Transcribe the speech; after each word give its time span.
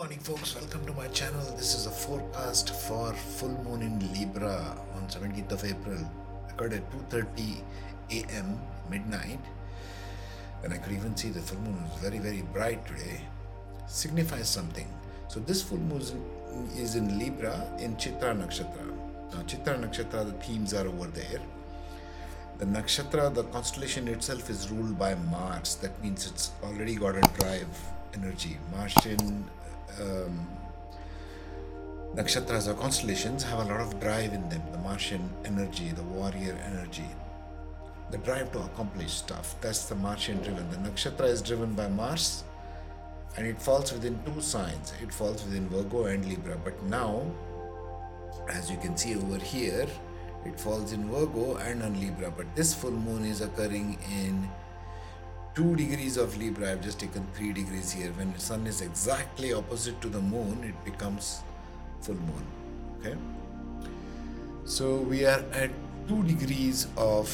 Morning, 0.00 0.18
folks. 0.20 0.54
Welcome 0.54 0.86
to 0.86 0.94
my 0.94 1.08
channel. 1.08 1.44
This 1.58 1.74
is 1.74 1.84
a 1.84 1.90
forecast 1.90 2.70
for 2.70 3.12
full 3.12 3.52
moon 3.64 3.82
in 3.82 3.98
Libra 4.14 4.74
on 4.94 5.02
17th 5.08 5.52
of 5.52 5.62
April. 5.62 5.98
Occurred 6.48 6.72
at 6.72 6.90
2:30 6.90 7.60
a.m. 8.10 8.58
midnight, 8.88 9.44
and 10.64 10.72
I 10.72 10.78
could 10.78 10.94
even 10.94 11.14
see 11.14 11.28
the 11.28 11.42
full 11.42 11.60
moon 11.66 11.76
was 11.82 12.00
very, 12.00 12.18
very 12.18 12.40
bright 12.40 12.86
today. 12.86 13.20
Signifies 13.88 14.48
something. 14.48 14.88
So 15.28 15.38
this 15.40 15.62
full 15.62 15.84
moon 15.90 16.00
is 16.00 16.14
is 16.86 16.96
in 17.02 17.18
Libra 17.18 17.54
in 17.78 17.96
Chitra 17.96 18.32
Nakshatra. 18.40 18.88
Now, 19.34 19.42
Chitra 19.52 19.78
Nakshatra, 19.84 20.24
the 20.32 20.36
themes 20.48 20.72
are 20.72 20.88
over 20.88 21.08
there. 21.08 21.44
The 22.56 22.64
nakshatra, 22.64 23.34
the 23.34 23.44
constellation 23.52 24.08
itself 24.08 24.48
is 24.48 24.70
ruled 24.70 24.98
by 24.98 25.14
Mars. 25.14 25.76
That 25.76 26.02
means 26.02 26.26
it's 26.26 26.52
already 26.62 26.94
got 26.94 27.16
a 27.16 27.32
drive 27.38 27.88
energy. 28.14 28.58
Martian 28.72 29.48
um, 30.00 30.46
nakshatras 32.14 32.68
or 32.68 32.74
constellations 32.74 33.42
have 33.42 33.60
a 33.60 33.64
lot 33.64 33.80
of 33.80 34.00
drive 34.00 34.32
in 34.32 34.48
them. 34.48 34.62
The 34.72 34.78
Martian 34.78 35.28
energy, 35.44 35.90
the 35.90 36.02
warrior 36.02 36.56
energy, 36.64 37.08
the 38.10 38.18
drive 38.18 38.52
to 38.52 38.60
accomplish 38.60 39.12
stuff. 39.12 39.54
That's 39.60 39.86
the 39.86 39.94
Martian 39.94 40.38
driven. 40.42 40.68
The 40.70 40.76
nakshatra 40.78 41.26
is 41.26 41.42
driven 41.42 41.74
by 41.74 41.88
Mars 41.88 42.44
and 43.36 43.46
it 43.46 43.60
falls 43.60 43.92
within 43.92 44.18
two 44.24 44.40
signs. 44.40 44.92
It 45.02 45.12
falls 45.12 45.44
within 45.44 45.68
Virgo 45.68 46.06
and 46.06 46.24
Libra. 46.26 46.56
But 46.62 46.82
now, 46.84 47.22
as 48.48 48.70
you 48.70 48.76
can 48.76 48.96
see 48.96 49.16
over 49.16 49.38
here, 49.38 49.86
it 50.44 50.58
falls 50.58 50.92
in 50.92 51.08
Virgo 51.08 51.56
and 51.56 51.82
on 51.82 52.00
Libra. 52.00 52.30
But 52.30 52.54
this 52.56 52.74
full 52.74 52.90
moon 52.90 53.24
is 53.24 53.40
occurring 53.40 53.98
in 54.10 54.48
2 55.54 55.76
degrees 55.76 56.16
of 56.16 56.36
Libra. 56.38 56.72
I've 56.72 56.82
just 56.82 57.00
taken 57.00 57.26
3 57.34 57.52
degrees 57.52 57.92
here. 57.92 58.12
When 58.12 58.32
the 58.32 58.40
sun 58.40 58.66
is 58.66 58.80
exactly 58.80 59.52
opposite 59.52 60.00
to 60.02 60.08
the 60.08 60.20
moon, 60.20 60.64
it 60.64 60.84
becomes 60.84 61.40
full 62.00 62.14
moon. 62.14 62.46
Okay? 63.00 63.16
So 64.64 64.96
we 64.96 65.24
are 65.24 65.44
at 65.52 65.70
2 66.08 66.22
degrees 66.24 66.86
of 66.96 67.28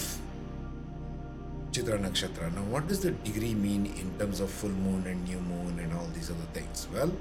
Chitra 1.73 1.99
Nakshatra. 1.99 2.55
Now, 2.55 2.63
what 2.63 2.89
does 2.89 3.01
the 3.01 3.11
degree 3.11 3.55
mean 3.55 3.87
in 3.87 4.19
terms 4.19 4.41
of 4.41 4.51
full 4.51 4.71
moon 4.71 5.07
and 5.07 5.23
new 5.25 5.41
moon 5.41 5.79
and 5.79 5.93
all 5.93 6.07
these 6.15 6.31
other 6.31 6.49
things? 6.55 6.89
Well, 6.93 7.13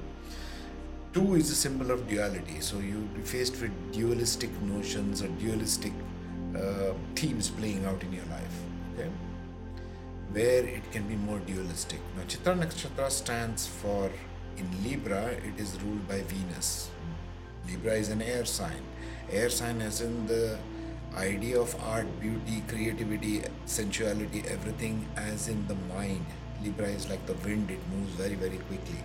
two 1.11 1.35
is 1.35 1.51
a 1.51 1.55
symbol 1.55 1.91
of 1.91 2.07
duality. 2.07 2.61
So 2.61 2.79
you 2.79 3.09
be 3.13 3.21
faced 3.21 3.61
with 3.61 3.71
dualistic 3.91 4.49
notions 4.61 5.21
or 5.21 5.27
dualistic 5.43 5.91
uh, 6.55 6.93
themes 7.15 7.49
playing 7.49 7.83
out 7.85 8.01
in 8.01 8.13
your 8.13 8.25
life. 8.25 8.55
Where 10.35 10.65
it 10.65 10.91
can 10.91 11.07
be 11.07 11.15
more 11.15 11.39
dualistic. 11.39 12.01
Now, 12.17 12.23
Chitra 12.23 12.59
Nakshatra 12.59 13.09
stands 13.09 13.67
for 13.67 14.11
in 14.57 14.67
Libra. 14.83 15.27
It 15.27 15.57
is 15.57 15.81
ruled 15.81 16.05
by 16.09 16.23
Venus. 16.23 16.89
Libra 17.65 17.93
is 17.93 18.09
an 18.09 18.21
air 18.21 18.43
sign. 18.43 18.81
Air 19.31 19.49
sign 19.49 19.79
as 19.81 20.01
in 20.01 20.27
the 20.27 20.57
idea 21.15 21.57
of 21.57 21.73
art, 21.81 22.19
beauty, 22.19 22.61
creativity, 22.67 23.43
sensuality, 23.65 24.43
everything 24.49 25.07
as 25.15 25.47
in 25.47 25.65
the 25.67 25.75
mind. 25.95 26.25
Libra 26.61 26.87
is 26.87 27.09
like 27.09 27.25
the 27.27 27.35
wind, 27.35 27.71
it 27.71 27.79
moves 27.93 28.11
very, 28.15 28.35
very 28.35 28.57
quickly. 28.67 28.99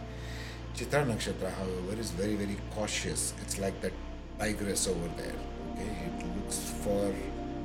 Chitra 0.75 1.06
Nakshatra, 1.06 1.53
however, 1.53 2.01
is 2.01 2.11
very, 2.11 2.34
very 2.34 2.56
cautious. 2.75 3.34
It's 3.42 3.56
like 3.56 3.81
that 3.83 3.92
tigress 4.41 4.89
over 4.89 5.08
there. 5.17 5.39
Okay, 5.75 6.11
it 6.19 6.36
looks 6.36 6.58
for 6.83 7.14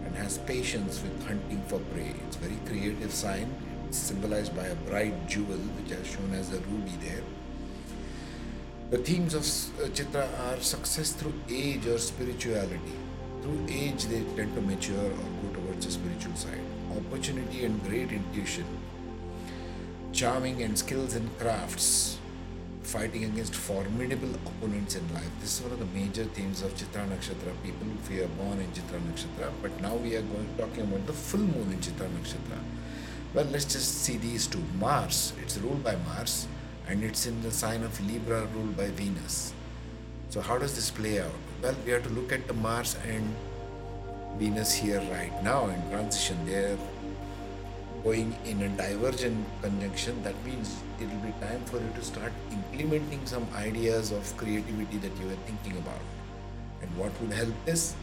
and 0.06 0.16
has 0.16 0.38
patience 0.40 1.02
with 1.02 1.28
hunting 1.28 1.62
for 1.68 1.80
prey. 1.94 2.14
It's 2.28 2.36
very 2.38 2.58
creative 2.66 3.12
sign. 3.12 3.54
It's 3.88 3.98
symbolized 3.98 4.56
by 4.56 4.68
a 4.68 4.76
bright 4.76 5.28
jewel, 5.28 5.58
which 5.78 5.92
is 5.92 6.08
shown 6.08 6.34
as 6.34 6.54
a 6.54 6.60
ruby 6.60 6.94
there. 7.02 7.24
The 8.92 9.00
themes 9.00 9.34
of 9.34 9.42
uh, 9.42 9.90
Chitra 9.90 10.28
are 10.48 10.62
success 10.62 11.12
through 11.12 11.34
age 11.50 11.88
or 11.88 11.98
spirituality. 11.98 12.96
Through 13.42 13.66
age, 13.70 14.06
they 14.06 14.24
tend 14.36 14.54
to 14.56 14.62
mature 14.62 15.12
or 15.12 15.28
go 15.42 15.54
towards 15.54 15.86
the 15.86 15.92
spiritual 15.92 16.36
side. 16.36 16.62
Opportunity 16.96 17.66
and 17.66 17.84
great 17.84 18.12
intuition. 18.12 18.66
Charming 20.12 20.62
and 20.62 20.78
skills 20.78 21.16
in 21.16 21.30
crafts. 21.40 22.20
Fighting 22.86 23.24
against 23.26 23.56
formidable 23.56 24.30
opponents 24.36 24.96
in 24.96 25.14
life. 25.14 25.32
This 25.42 25.58
is 25.58 25.64
one 25.64 25.72
of 25.74 25.80
the 25.80 26.00
major 26.00 26.24
themes 26.26 26.62
of 26.62 26.72
Chitra 26.76 27.08
Nakshatra. 27.10 27.52
People 27.64 27.88
who 27.88 28.24
are 28.24 28.28
born 28.28 28.60
in 28.60 28.68
Chitra 28.68 29.00
Nakshatra. 29.02 29.52
But 29.62 29.82
now 29.82 29.96
we 29.96 30.16
are 30.16 30.22
going 30.22 30.48
talking 30.56 30.84
about 30.84 31.08
the 31.08 31.14
full 31.14 31.40
moon 31.40 31.72
in 31.72 31.80
Chitra 31.80 32.08
Nakshatra. 32.08 32.60
Well, 33.34 33.46
let's 33.46 33.66
just 33.66 34.04
see 34.04 34.18
these 34.18 34.46
two. 34.46 34.64
Mars, 34.80 35.34
it's 35.42 35.58
ruled 35.58 35.84
by 35.84 35.96
Mars 35.96 36.48
and 36.88 37.04
it's 37.04 37.26
in 37.26 37.42
the 37.42 37.52
sign 37.52 37.84
of 37.84 38.00
Libra 38.08 38.46
ruled 38.54 38.78
by 38.78 38.92
Venus. 38.92 39.54
So, 40.30 40.40
how 40.40 40.60
does 40.60 40.76
this 40.76 40.92
play 40.92 41.20
out? 41.20 41.32
Well, 41.64 41.76
we 41.86 41.92
have 41.92 42.04
to 42.04 42.10
look 42.10 42.32
at 42.32 42.48
the 42.48 42.54
Mars 42.54 42.96
and 43.08 43.36
Venus 44.38 44.74
here 44.74 45.02
right 45.12 45.34
now 45.44 45.68
in 45.70 45.90
transition. 45.90 46.38
They're 46.46 46.78
going 48.06 48.34
in 48.46 48.62
a 48.62 48.70
divergent 48.78 49.46
conjunction. 49.62 50.24
That 50.24 50.36
means 50.46 50.78
it 51.02 51.10
will 51.10 51.26
be 51.28 51.34
time 51.42 51.66
for 51.66 51.78
you 51.78 51.92
to 51.96 52.02
start 52.02 52.32
implementing 52.52 53.26
some 53.26 53.46
ideas 53.56 54.14
of 54.14 54.38
creativity 54.38 54.98
that 55.00 55.12
you 55.20 55.28
were 55.28 55.42
thinking 55.48 55.78
about. 55.80 56.00
And 56.82 56.96
what 56.96 57.12
would 57.20 57.34
help 57.34 57.54
this? 57.66 57.96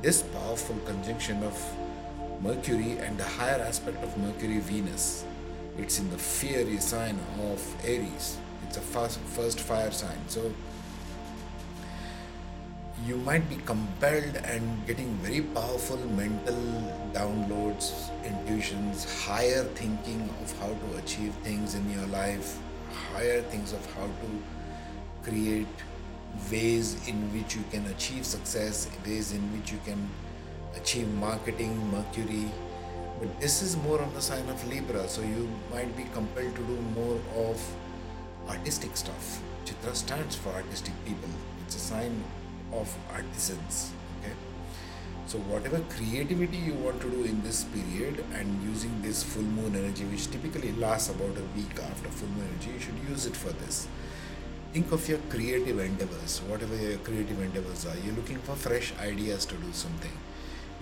This 0.00 0.22
powerful 0.22 0.76
conjunction 0.86 1.42
of 1.42 1.60
Mercury 2.40 2.96
and 2.98 3.18
the 3.18 3.24
higher 3.24 3.60
aspect 3.60 4.02
of 4.02 4.16
Mercury 4.16 4.60
Venus 4.60 5.26
it's 5.80 5.98
in 5.98 6.10
the 6.10 6.18
fiery 6.18 6.78
sign 6.78 7.18
of 7.50 7.60
Aries. 7.84 8.36
It's 8.66 8.76
a 8.76 8.80
first, 8.80 9.18
first 9.20 9.60
fire 9.60 9.90
sign. 9.90 10.18
So 10.26 10.52
you 13.06 13.16
might 13.16 13.48
be 13.48 13.56
compelled 13.64 14.36
and 14.44 14.86
getting 14.86 15.12
very 15.16 15.40
powerful 15.40 15.96
mental 16.10 16.54
downloads, 17.12 18.10
intuitions, 18.24 19.04
higher 19.24 19.64
thinking 19.74 20.28
of 20.42 20.58
how 20.58 20.68
to 20.68 20.98
achieve 20.98 21.32
things 21.42 21.74
in 21.74 21.90
your 21.90 22.06
life, 22.08 22.58
higher 23.12 23.40
things 23.42 23.72
of 23.72 23.84
how 23.94 24.04
to 24.06 25.22
create 25.22 25.66
ways 26.50 27.08
in 27.08 27.16
which 27.32 27.56
you 27.56 27.64
can 27.70 27.86
achieve 27.86 28.24
success, 28.24 28.88
ways 29.06 29.32
in 29.32 29.40
which 29.56 29.72
you 29.72 29.78
can 29.84 30.08
achieve 30.76 31.08
marketing, 31.14 31.74
Mercury, 31.90 32.50
but 33.18 33.40
this 33.40 33.60
is 33.62 33.76
more 33.76 34.00
on 34.00 34.12
the 34.14 34.20
sign 34.22 34.48
of 34.48 34.66
Libra, 34.68 35.08
so 35.08 35.20
you 35.20 35.48
might 35.70 35.94
be 35.96 36.04
compelled 36.14 36.54
to 36.56 36.62
do 36.62 36.76
more 36.94 37.20
of 37.36 37.76
artistic 38.48 38.96
stuff. 38.96 39.42
Chitra 39.64 39.94
stands 39.94 40.36
for 40.36 40.50
artistic 40.50 40.94
people. 41.04 41.28
It's 41.66 41.76
a 41.76 41.78
sign 41.78 42.24
of 42.72 42.94
artisans. 43.12 43.92
Okay. 44.20 44.32
So 45.26 45.38
whatever 45.38 45.80
creativity 45.88 46.56
you 46.56 46.74
want 46.74 47.00
to 47.02 47.10
do 47.10 47.24
in 47.24 47.42
this 47.42 47.64
period 47.64 48.24
and 48.34 48.62
using 48.62 49.00
this 49.02 49.22
full 49.22 49.42
moon 49.42 49.76
energy, 49.76 50.04
which 50.04 50.30
typically 50.30 50.72
lasts 50.72 51.10
about 51.10 51.36
a 51.36 51.46
week 51.56 51.78
after 51.90 52.08
full 52.08 52.28
moon 52.28 52.48
energy, 52.52 52.70
you 52.72 52.80
should 52.80 53.08
use 53.08 53.26
it 53.26 53.36
for 53.36 53.52
this. 53.64 53.86
Think 54.72 54.92
of 54.92 55.08
your 55.08 55.18
creative 55.28 55.78
endeavors, 55.78 56.40
whatever 56.46 56.76
your 56.76 56.98
creative 56.98 57.40
endeavors 57.40 57.86
are. 57.86 57.96
You're 58.04 58.14
looking 58.14 58.38
for 58.38 58.54
fresh 58.54 58.92
ideas 59.00 59.44
to 59.46 59.56
do 59.56 59.72
something 59.72 60.12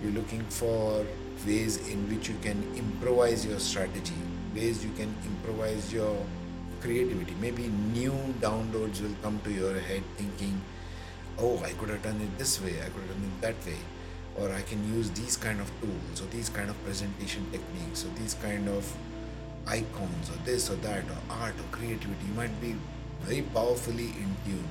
you're 0.01 0.13
looking 0.13 0.43
for 0.45 1.05
ways 1.45 1.77
in 1.89 2.07
which 2.09 2.29
you 2.29 2.35
can 2.41 2.63
improvise 2.75 3.45
your 3.45 3.59
strategy, 3.59 4.15
ways 4.55 4.83
you 4.83 4.91
can 4.91 5.13
improvise 5.25 5.91
your 5.91 6.15
creativity. 6.81 7.35
Maybe 7.41 7.67
new 7.93 8.13
downloads 8.39 9.01
will 9.01 9.15
come 9.21 9.39
to 9.43 9.51
your 9.51 9.77
head 9.79 10.03
thinking, 10.15 10.61
oh, 11.39 11.61
I 11.63 11.71
could 11.71 11.89
have 11.89 12.03
done 12.03 12.19
it 12.21 12.37
this 12.37 12.61
way, 12.61 12.75
I 12.81 12.89
could 12.89 13.01
have 13.01 13.09
done 13.09 13.31
it 13.31 13.41
that 13.41 13.65
way, 13.65 13.77
or 14.37 14.53
I 14.53 14.61
can 14.61 14.79
use 14.95 15.09
these 15.11 15.37
kind 15.37 15.59
of 15.59 15.71
tools, 15.81 16.21
or 16.21 16.25
these 16.25 16.49
kind 16.49 16.69
of 16.69 16.83
presentation 16.83 17.45
techniques, 17.51 18.05
or 18.05 18.09
these 18.19 18.33
kind 18.35 18.67
of 18.69 18.91
icons, 19.67 20.29
or 20.29 20.37
this 20.45 20.69
or 20.69 20.75
that, 20.77 21.03
or 21.05 21.17
art 21.29 21.55
or 21.59 21.63
creativity. 21.71 22.25
You 22.27 22.33
might 22.33 22.61
be 22.61 22.75
very 23.21 23.41
powerfully 23.41 24.05
in 24.05 24.35
tune. 24.45 24.67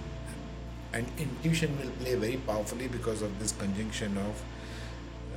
And 0.93 1.06
intuition 1.19 1.76
will 1.78 1.90
play 2.02 2.14
very 2.14 2.38
powerfully 2.38 2.88
because 2.88 3.20
of 3.20 3.38
this 3.38 3.52
conjunction 3.52 4.16
of 4.16 4.43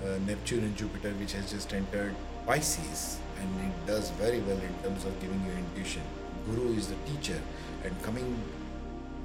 uh, 0.06 0.18
Neptune 0.26 0.64
and 0.64 0.76
Jupiter, 0.78 1.12
which 1.20 1.34
has 1.34 1.52
just 1.52 1.74
entered 1.74 2.16
Pisces, 2.46 3.20
and 3.40 3.50
it 3.68 3.86
does 3.86 4.10
very 4.12 4.40
well 4.40 4.58
in 4.58 4.74
terms 4.84 5.06
of 5.06 5.20
giving 5.22 5.44
you 5.46 5.52
intuition. 5.52 6.02
Guru 6.46 6.74
is 6.76 6.88
the 6.88 6.96
teacher, 7.06 7.40
and 7.84 8.02
coming 8.02 8.42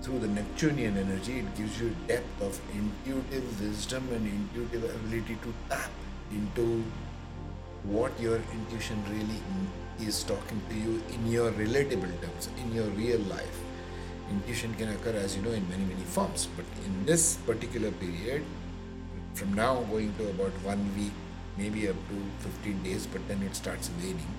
through 0.07 0.21
the 0.21 0.29
Neptunian 0.29 0.97
energy, 0.97 1.41
it 1.41 1.57
gives 1.57 1.81
you 1.81 1.91
depth 2.07 2.41
of 2.41 2.61
intuitive 2.73 3.61
wisdom 3.61 4.09
and 4.13 4.25
intuitive 4.25 4.85
ability 4.85 5.37
to 5.43 5.53
tap 5.69 5.91
into 6.31 6.85
what 7.83 8.13
your 8.21 8.37
intuition 8.53 9.03
really 9.11 9.41
is 9.99 10.23
talking 10.23 10.63
to 10.69 10.77
you 10.77 11.03
in 11.13 11.27
your 11.27 11.51
relatable 11.53 12.15
terms, 12.23 12.49
in 12.63 12.73
your 12.73 12.87
real 12.91 13.19
life. 13.23 13.59
Intuition 14.31 14.73
can 14.75 14.91
occur, 14.91 15.11
as 15.11 15.35
you 15.35 15.43
know, 15.43 15.51
in 15.51 15.69
many, 15.69 15.85
many 15.85 16.05
forms, 16.05 16.47
but 16.55 16.67
in 16.85 17.05
this 17.05 17.39
particular 17.45 17.91
period, 17.91 18.45
from 19.35 19.55
now 19.55 19.83
going 19.91 20.15
to 20.19 20.31
about 20.31 20.53
one 20.63 20.89
week, 20.97 21.13
maybe 21.59 21.89
up 21.89 21.97
to 22.11 22.49
15 22.49 22.83
days, 22.85 23.09
but 23.09 23.27
then 23.27 23.43
it 23.43 23.57
starts 23.57 23.91
waning. 23.99 24.35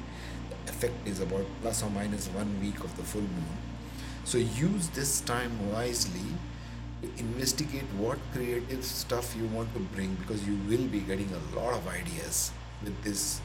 The 0.65 0.71
effect 0.71 1.05
is 1.05 1.19
about 1.19 1.45
plus 1.61 1.83
or 1.83 1.89
minus 1.89 2.27
one 2.27 2.57
week 2.61 2.79
of 2.85 2.95
the 2.95 3.03
full 3.03 3.21
moon. 3.21 3.66
So 4.27 4.39
use 4.39 4.89
this 4.89 5.21
time 5.21 5.71
wisely 5.71 6.35
to 7.01 7.07
investigate 7.17 7.85
what 7.97 8.19
creative 8.33 8.83
stuff 8.83 9.33
you 9.37 9.45
want 9.55 9.73
to 9.73 9.79
bring 9.95 10.15
because 10.15 10.45
you 10.45 10.57
will 10.67 10.85
be 10.87 10.99
getting 10.99 11.29
a 11.31 11.55
lot 11.55 11.73
of 11.73 11.87
ideas 11.87 12.51
with 12.83 13.01
this 13.03 13.39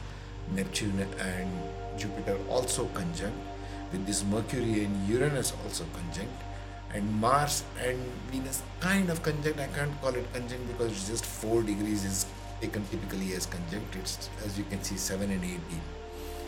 Neptune 0.53 1.07
and 1.21 1.49
Jupiter 1.97 2.37
also 2.49 2.87
conjunct, 2.87 3.37
with 3.93 4.05
this 4.05 4.25
Mercury 4.25 4.83
and 4.83 5.07
Uranus 5.07 5.53
also 5.63 5.85
conjunct, 5.93 6.35
and 6.93 7.09
Mars 7.13 7.63
and 7.81 7.97
Venus 8.29 8.61
kind 8.81 9.09
of 9.09 9.23
conjunct. 9.23 9.61
I 9.61 9.67
can't 9.67 10.01
call 10.01 10.13
it 10.13 10.33
conjunct 10.33 10.67
because 10.67 11.07
just 11.07 11.23
4 11.23 11.63
degrees 11.63 12.03
is 12.03 12.25
taken 12.59 12.83
typically 12.91 13.33
as 13.35 13.45
conjunct. 13.45 13.95
It's 13.95 14.29
as 14.45 14.57
you 14.57 14.65
can 14.65 14.83
see 14.83 14.97
7 14.97 15.31
and 15.31 15.45
8 15.45 15.49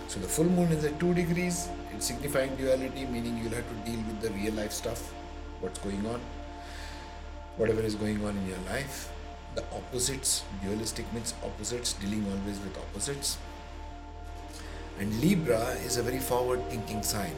So 0.07 0.19
the 0.19 0.27
full 0.27 0.45
moon 0.45 0.71
is 0.71 0.85
at 0.85 0.99
2 0.99 1.13
degrees. 1.13 1.69
It's 1.93 2.05
signifying 2.07 2.55
duality, 2.55 3.05
meaning 3.05 3.37
you'll 3.37 3.53
have 3.53 3.67
to 3.67 3.91
deal 3.91 4.01
with 4.05 4.21
the 4.21 4.29
real 4.31 4.53
life 4.53 4.71
stuff, 4.71 5.13
what's 5.61 5.79
going 5.79 6.05
on 6.05 6.21
whatever 7.57 7.81
is 7.81 7.95
going 7.95 8.23
on 8.25 8.37
in 8.37 8.47
your 8.47 8.57
life. 8.69 9.11
The 9.55 9.63
opposites, 9.73 10.43
dualistic 10.61 11.11
means 11.13 11.33
opposites, 11.43 11.93
dealing 11.93 12.25
always 12.25 12.59
with 12.59 12.77
opposites. 12.77 13.37
And 14.99 15.19
Libra 15.21 15.69
is 15.85 15.97
a 15.97 16.03
very 16.03 16.19
forward 16.19 16.61
thinking 16.69 17.03
sign. 17.03 17.35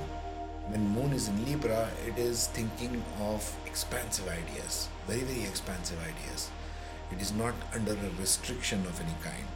When 0.68 0.88
moon 0.90 1.14
is 1.14 1.28
in 1.28 1.46
Libra, 1.46 1.90
it 2.06 2.18
is 2.18 2.48
thinking 2.48 3.04
of 3.22 3.56
expansive 3.66 4.28
ideas, 4.28 4.90
very, 5.08 5.22
very 5.22 5.44
expansive 5.44 5.98
ideas. 6.02 6.50
It 7.12 7.22
is 7.22 7.32
not 7.32 7.54
under 7.74 7.94
a 7.94 8.20
restriction 8.20 8.80
of 8.82 9.00
any 9.00 9.16
kind. 9.24 9.48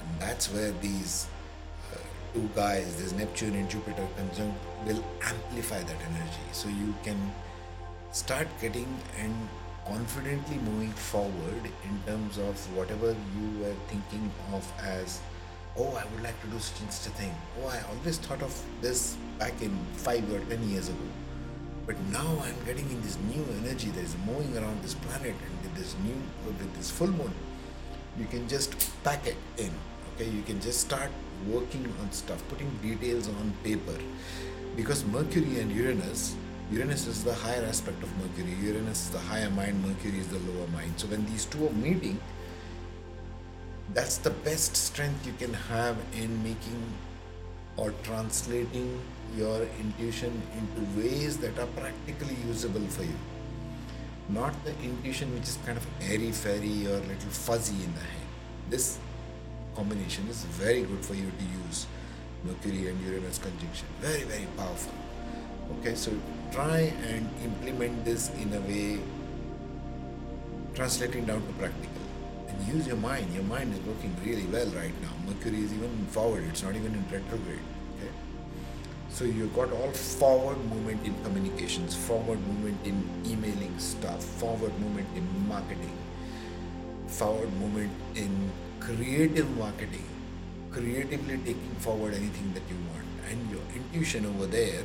And 0.00 0.20
that's 0.20 0.52
where 0.52 0.72
these 0.82 1.28
two 2.32 2.48
guys, 2.54 2.96
this 2.96 3.12
Neptune 3.12 3.54
and 3.54 3.68
Jupiter 3.68 4.06
conjunct, 4.16 4.56
will 4.86 5.04
amplify 5.22 5.82
that 5.82 5.96
energy. 6.10 6.46
So 6.52 6.68
you 6.68 6.94
can 7.02 7.18
start 8.12 8.48
getting 8.60 8.88
and 9.18 9.34
confidently 9.86 10.56
moving 10.58 10.92
forward 10.92 11.62
in 11.84 12.02
terms 12.06 12.38
of 12.38 12.54
whatever 12.76 13.08
you 13.08 13.60
were 13.60 13.74
thinking 13.88 14.30
of 14.52 14.72
as 14.82 15.20
oh 15.76 15.88
i 15.94 16.04
would 16.12 16.22
like 16.22 16.38
to 16.42 16.46
do 16.48 16.58
such 16.58 16.80
and 16.82 16.92
such 16.92 17.12
a 17.12 17.16
thing. 17.16 17.34
Oh 17.62 17.68
i 17.68 17.80
always 17.90 18.18
thought 18.18 18.42
of 18.42 18.54
this 18.80 19.16
back 19.38 19.62
in 19.62 19.76
five 19.94 20.30
or 20.32 20.40
ten 20.50 20.62
years 20.68 20.88
ago. 20.88 21.08
But 21.86 21.96
now 22.12 22.42
i'm 22.44 22.64
getting 22.66 22.88
in 22.90 23.00
this 23.02 23.18
new 23.32 23.44
energy 23.62 23.90
that 23.90 24.04
is 24.04 24.16
moving 24.26 24.56
around 24.56 24.82
this 24.82 24.94
planet 24.94 25.34
and 25.34 25.62
with 25.62 25.74
this 25.74 25.94
new 26.04 26.20
with 26.46 26.76
this 26.76 26.90
full 26.90 27.08
moon. 27.08 27.32
You 28.18 28.26
can 28.26 28.48
just 28.48 28.76
pack 29.02 29.26
it 29.26 29.36
in 29.56 29.70
okay? 30.14 30.30
You 30.30 30.42
can 30.42 30.60
just 30.60 30.80
start 30.80 31.10
working 31.46 31.92
on 32.00 32.12
stuff 32.12 32.42
putting 32.48 32.70
details 32.82 33.28
on 33.28 33.52
paper 33.62 33.98
because 34.76 35.04
mercury 35.04 35.60
and 35.60 35.70
uranus 35.72 36.36
Uranus 36.72 37.08
is 37.08 37.24
the 37.24 37.34
higher 37.34 37.64
aspect 37.64 38.00
of 38.00 38.16
Mercury. 38.18 38.54
Uranus 38.62 39.06
is 39.06 39.10
the 39.10 39.18
higher 39.18 39.50
mind, 39.50 39.84
Mercury 39.84 40.20
is 40.20 40.28
the 40.28 40.38
lower 40.38 40.68
mind. 40.68 40.92
So 40.98 41.08
when 41.08 41.26
these 41.26 41.44
two 41.44 41.66
are 41.66 41.72
meeting, 41.72 42.20
that's 43.92 44.18
the 44.18 44.30
best 44.30 44.76
strength 44.76 45.26
you 45.26 45.32
can 45.32 45.52
have 45.52 45.96
in 46.14 46.40
making 46.44 46.80
or 47.76 47.92
translating 48.04 49.00
your 49.36 49.66
intuition 49.80 50.40
into 50.56 51.00
ways 51.00 51.38
that 51.38 51.58
are 51.58 51.66
practically 51.78 52.36
usable 52.46 52.86
for 52.86 53.02
you. 53.02 53.18
Not 54.28 54.54
the 54.64 54.70
intuition 54.84 55.34
which 55.34 55.48
is 55.48 55.58
kind 55.66 55.76
of 55.76 55.84
airy 56.00 56.30
fairy 56.30 56.86
or 56.86 57.00
little 57.00 57.30
fuzzy 57.30 57.82
in 57.82 57.92
the 57.94 58.00
head. 58.00 58.28
This 58.68 58.98
combination 59.80 60.28
is 60.28 60.44
very 60.60 60.82
good 60.82 61.02
for 61.02 61.14
you 61.14 61.30
to 61.40 61.44
use. 61.64 61.86
Mercury 62.44 62.88
and 62.88 63.00
Uranus 63.06 63.38
conjunction. 63.38 63.88
Very, 64.00 64.24
very 64.24 64.46
powerful. 64.58 64.92
Okay, 65.78 65.94
so 65.94 66.12
try 66.52 66.92
and 67.12 67.26
implement 67.42 68.04
this 68.04 68.28
in 68.42 68.52
a 68.52 68.60
way 68.68 68.98
translating 70.74 71.24
down 71.24 71.40
to 71.46 71.52
practical 71.54 72.04
and 72.48 72.68
use 72.68 72.86
your 72.86 72.96
mind 72.96 73.32
your 73.34 73.42
mind 73.44 73.72
is 73.74 73.80
working 73.80 74.14
really 74.24 74.46
well 74.54 74.66
right 74.80 74.94
now 75.02 75.12
mercury 75.26 75.60
is 75.66 75.72
even 75.72 76.06
forward 76.16 76.44
it's 76.48 76.62
not 76.62 76.76
even 76.76 76.94
in 76.98 77.04
retrograde 77.12 77.66
okay 77.96 78.10
so 79.10 79.24
you've 79.24 79.54
got 79.54 79.72
all 79.72 79.90
forward 79.90 80.58
movement 80.72 81.04
in 81.04 81.14
communications 81.24 81.96
forward 82.08 82.40
movement 82.48 82.78
in 82.92 82.96
emailing 83.26 83.76
stuff 83.78 84.24
forward 84.42 84.72
movement 84.80 85.08
in 85.16 85.26
marketing 85.48 85.96
forward 87.06 87.52
movement 87.60 87.92
in 88.14 88.50
creative 88.80 89.48
marketing 89.56 90.08
creatively 90.70 91.36
taking 91.38 91.76
forward 91.78 92.14
anything 92.14 92.52
that 92.54 92.62
you 92.70 92.76
want 92.92 93.06
and 93.30 93.50
your 93.50 93.62
intuition 93.74 94.26
over 94.26 94.46
there 94.46 94.84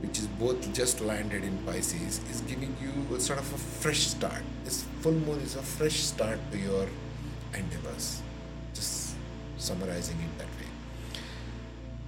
which 0.00 0.18
is 0.18 0.26
both 0.26 0.72
just 0.72 1.00
landed 1.00 1.44
in 1.44 1.56
Pisces, 1.58 2.20
is 2.30 2.40
giving 2.42 2.74
you 2.80 3.14
a 3.14 3.20
sort 3.20 3.38
of 3.38 3.52
a 3.52 3.58
fresh 3.58 4.00
start. 4.00 4.42
This 4.64 4.84
full 5.00 5.12
moon 5.12 5.40
is 5.40 5.56
a 5.56 5.62
fresh 5.62 5.96
start 5.96 6.38
to 6.52 6.58
your 6.58 6.86
endeavors. 7.54 8.22
Just 8.74 9.14
summarizing 9.58 10.16
it 10.16 10.38
that 10.38 10.46
way. 10.46 11.20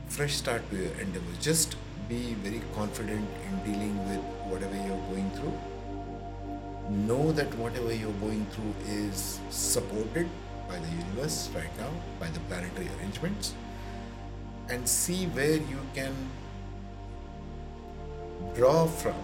Fresh 0.08 0.36
start 0.36 0.68
to 0.70 0.76
your 0.76 0.94
endeavors. 1.00 1.38
Just 1.40 1.76
be 2.08 2.34
very 2.34 2.62
confident 2.74 3.28
in 3.48 3.72
dealing 3.72 3.96
with 4.08 4.20
whatever 4.50 4.74
you're 4.74 5.04
going 5.10 5.30
through. 5.32 5.52
Know 6.90 7.32
that 7.32 7.54
whatever 7.56 7.94
you're 7.94 8.20
going 8.20 8.46
through 8.46 8.74
is 8.88 9.38
supported 9.50 10.28
by 10.68 10.78
the 10.78 10.88
universe 10.88 11.50
right 11.54 11.78
now, 11.78 11.90
by 12.20 12.28
the 12.28 12.40
planetary 12.40 12.88
arrangements, 12.98 13.54
and 14.68 14.88
see 14.88 15.26
where 15.26 15.56
you 15.56 15.80
can 15.94 16.14
draw 18.54 18.86
from 18.86 19.14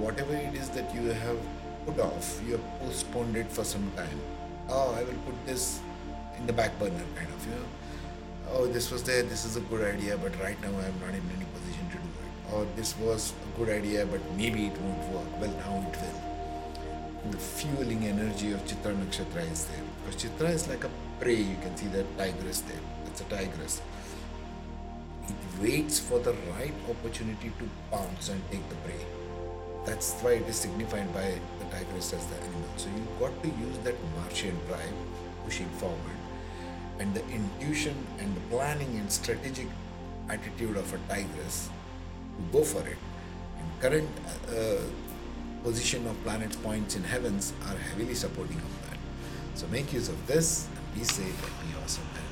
whatever 0.00 0.34
it 0.34 0.54
is 0.54 0.68
that 0.70 0.94
you 0.94 1.08
have 1.10 1.38
put 1.86 1.98
off, 2.00 2.40
you 2.46 2.52
have 2.52 2.80
postponed 2.80 3.36
it 3.36 3.50
for 3.50 3.64
some 3.64 3.90
time. 3.96 4.20
Oh, 4.68 4.94
I 4.94 5.02
will 5.04 5.20
put 5.24 5.46
this 5.46 5.80
in 6.38 6.46
the 6.46 6.52
back 6.52 6.78
burner, 6.78 7.04
kind 7.14 7.28
of, 7.28 7.46
you 7.46 7.52
know. 7.52 7.66
Oh, 8.50 8.66
this 8.66 8.90
was 8.90 9.02
there, 9.02 9.22
this 9.22 9.44
is 9.44 9.56
a 9.56 9.60
good 9.60 9.82
idea, 9.94 10.16
but 10.16 10.38
right 10.40 10.60
now 10.62 10.68
I 10.68 10.86
am 10.86 11.00
not 11.00 11.10
in 11.10 11.22
any 11.36 11.46
position 11.54 11.88
to 11.90 11.96
do 11.96 12.02
it. 12.02 12.54
Or 12.54 12.66
this 12.76 12.96
was 12.98 13.32
a 13.32 13.58
good 13.58 13.70
idea, 13.70 14.06
but 14.06 14.20
maybe 14.36 14.66
it 14.66 14.80
won't 14.80 15.08
work. 15.08 15.40
Well, 15.40 15.50
now 15.50 15.88
it 15.90 15.96
will. 16.00 17.30
The 17.32 17.38
fueling 17.38 18.04
energy 18.04 18.52
of 18.52 18.64
Chitra 18.66 18.94
Nakshatra 18.94 19.50
is 19.50 19.64
there. 19.66 19.82
Chitra 20.14 20.50
is 20.50 20.68
like 20.68 20.84
a 20.84 20.90
prey, 21.20 21.36
you 21.36 21.56
can 21.62 21.76
see 21.76 21.86
that 21.88 22.06
tigress 22.18 22.60
there. 22.60 22.80
It's 23.06 23.20
a 23.20 23.24
tigress 23.24 23.80
it 25.28 25.62
waits 25.62 25.98
for 25.98 26.18
the 26.20 26.32
right 26.54 26.74
opportunity 26.88 27.52
to 27.58 27.68
pounce 27.90 28.28
and 28.28 28.40
take 28.50 28.66
the 28.68 28.76
prey. 28.76 29.00
That's 29.84 30.12
why 30.20 30.32
it 30.32 30.46
is 30.48 30.56
signified 30.56 31.12
by 31.14 31.38
the 31.58 31.64
tigress 31.70 32.12
as 32.12 32.26
the 32.26 32.36
animal. 32.36 32.68
So 32.76 32.88
you've 32.94 33.18
got 33.20 33.42
to 33.42 33.48
use 33.48 33.78
that 33.84 33.94
Martian 34.16 34.56
drive 34.66 34.94
pushing 35.44 35.68
forward 35.80 36.18
and 36.98 37.14
the 37.14 37.22
intuition 37.28 37.94
and 38.18 38.34
the 38.34 38.40
planning 38.50 38.96
and 38.98 39.10
strategic 39.10 39.68
attitude 40.28 40.76
of 40.76 40.92
a 40.92 40.98
tigress 41.08 41.68
to 42.36 42.58
go 42.58 42.64
for 42.64 42.86
it. 42.86 42.98
And 43.58 43.80
current 43.80 44.10
uh, 44.48 44.82
position 45.62 46.06
of 46.06 46.20
planets 46.24 46.56
points 46.56 46.96
in 46.96 47.04
heavens 47.04 47.52
are 47.66 47.76
heavily 47.76 48.14
supporting 48.14 48.56
of 48.56 48.82
that. 48.82 48.85
So 49.56 49.66
make 49.68 49.90
use 49.90 50.10
of 50.10 50.26
this 50.26 50.68
and 50.76 50.94
be 50.94 51.02
safe 51.02 51.24
and 51.24 51.72
be 51.72 51.78
awesome. 51.82 52.25